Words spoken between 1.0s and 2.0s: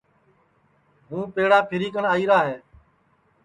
ہُو پیڑا پھری